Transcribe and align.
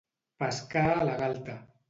Pescar 0.43 0.83
a 0.95 1.05
la 1.11 1.19
gaita. 1.21 1.61